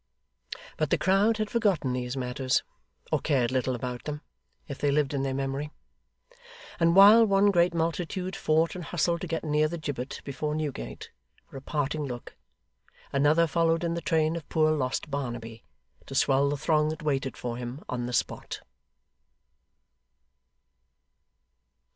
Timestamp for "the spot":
18.07-18.61